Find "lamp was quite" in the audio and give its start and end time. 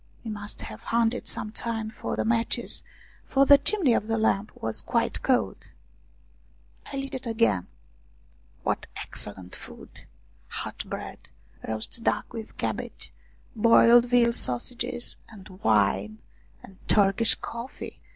4.17-5.21